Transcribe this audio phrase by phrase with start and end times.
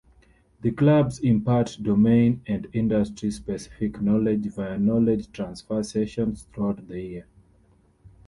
[0.61, 7.27] The clubs impart domain and industry-specific knowledge via Knowledge Transfer Sessions throughout the year.